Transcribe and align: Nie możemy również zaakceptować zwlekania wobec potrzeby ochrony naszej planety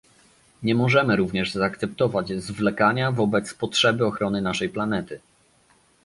Nie 0.63 0.75
możemy 0.75 1.15
również 1.15 1.53
zaakceptować 1.53 2.27
zwlekania 2.29 3.11
wobec 3.11 3.53
potrzeby 3.53 4.05
ochrony 4.05 4.41
naszej 4.41 4.69
planety 4.69 5.19